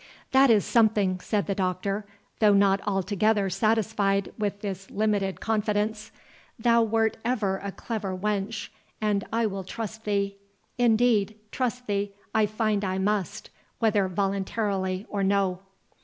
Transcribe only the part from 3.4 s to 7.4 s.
satisfied with this limited confidence. "Thou wert